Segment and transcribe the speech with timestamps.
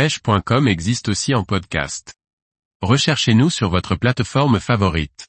[0.00, 2.14] pêche.com existe aussi en podcast.
[2.80, 5.28] Recherchez-nous sur votre plateforme favorite.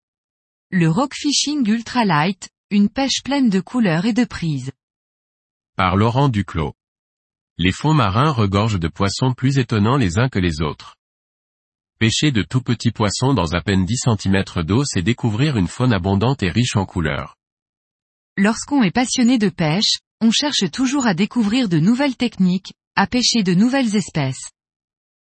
[0.71, 4.71] Le rock fishing ultralight, une pêche pleine de couleurs et de prises.
[5.75, 6.73] Par Laurent Duclos.
[7.57, 10.95] Les fonds marins regorgent de poissons plus étonnants les uns que les autres.
[11.99, 15.91] Pêcher de tout petits poissons dans à peine 10 cm d'eau c'est découvrir une faune
[15.91, 17.35] abondante et riche en couleurs.
[18.37, 23.43] Lorsqu'on est passionné de pêche, on cherche toujours à découvrir de nouvelles techniques, à pêcher
[23.43, 24.49] de nouvelles espèces.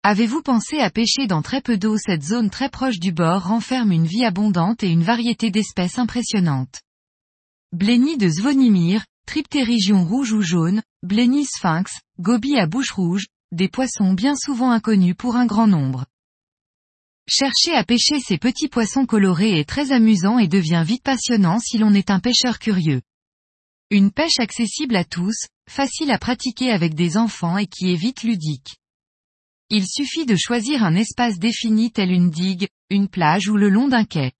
[0.04, 1.96] Avez-vous pensé à pêcher dans très peu d'eau?
[1.96, 6.82] Cette zone très proche du bord renferme une vie abondante et une variété d'espèces impressionnantes.
[7.72, 14.14] Blenny de Zvonimir, Triptérigion rouge ou jaune, Blenny sphinx, Gobi à bouche rouge, des poissons
[14.14, 16.06] bien souvent inconnus pour un grand nombre.
[17.30, 21.78] Chercher à pêcher ces petits poissons colorés est très amusant et devient vite passionnant si
[21.78, 23.04] l'on est un pêcheur curieux.
[23.92, 28.24] Une pêche accessible à tous, facile à pratiquer avec des enfants et qui est vite
[28.24, 28.81] ludique.
[29.74, 33.88] Il suffit de choisir un espace défini tel une digue, une plage ou le long
[33.88, 34.34] d'un quai.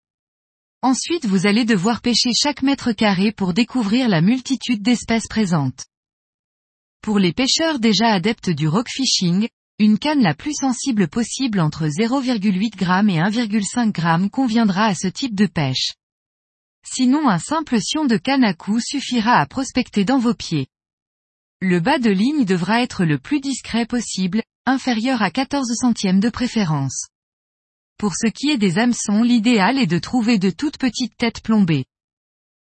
[0.82, 5.86] Ensuite vous allez devoir pêcher chaque mètre carré pour découvrir la multitude d'espèces présentes.
[7.02, 9.48] Pour les pêcheurs déjà adeptes du rock fishing,
[9.80, 15.08] une canne la plus sensible possible entre 0,8 g et 1,5 g conviendra à ce
[15.08, 15.94] type de pêche.
[16.86, 20.68] Sinon un simple sion de canne à coups suffira à prospecter dans vos pieds.
[21.62, 26.30] Le bas de ligne devra être le plus discret possible, inférieur à 14 centièmes de
[26.30, 27.08] préférence.
[27.98, 31.86] Pour ce qui est des hameçons l'idéal est de trouver de toutes petites têtes plombées.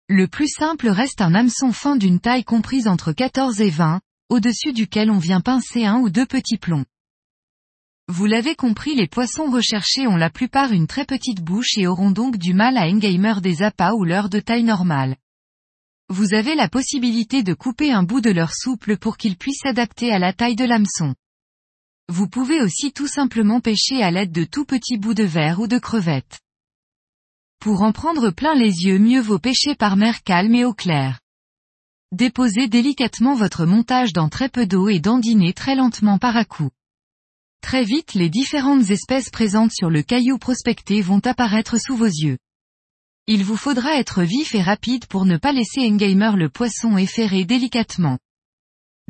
[0.07, 4.71] Le plus simple reste un hameçon fin d'une taille comprise entre 14 et 20, au-dessus
[4.71, 6.85] duquel on vient pincer un ou deux petits plombs.
[8.07, 12.11] Vous l'avez compris les poissons recherchés ont la plupart une très petite bouche et auront
[12.11, 15.17] donc du mal à engamer des appâts ou leur de taille normale.
[16.07, 20.13] Vous avez la possibilité de couper un bout de leur souple pour qu'ils puissent s'adapter
[20.13, 21.15] à la taille de l'hameçon.
[22.11, 25.67] Vous pouvez aussi tout simplement pêcher à l'aide de tout petits bouts de verre ou
[25.67, 26.41] de crevettes.
[27.61, 31.21] Pour en prendre plein les yeux mieux vaut pêcher par mer calme et eau claire.
[32.11, 36.69] Déposez délicatement votre montage dans très peu d'eau et dandinez très lentement par à coup.
[37.61, 42.39] Très vite les différentes espèces présentes sur le caillou prospecté vont apparaître sous vos yeux.
[43.27, 47.07] Il vous faudra être vif et rapide pour ne pas laisser engamer le poisson et
[47.07, 48.19] ferrer délicatement.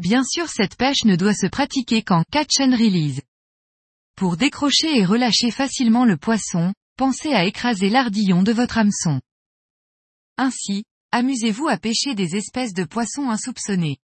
[0.02, 3.22] Bien sûr cette pêche ne doit se pratiquer qu'en catch and release.
[4.16, 9.22] Pour décrocher et relâcher facilement le poisson, pensez à écraser l'ardillon de votre hameçon.
[10.38, 13.98] Ainsi, amusez-vous à pêcher des espèces de poissons insoupçonnés.